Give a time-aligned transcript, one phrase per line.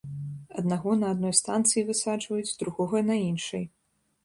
[0.61, 3.63] Аднаго на адной станцыі высаджваюць, другога на іншай.